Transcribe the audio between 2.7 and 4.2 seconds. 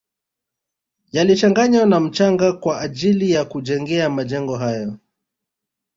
ajili ya kujengea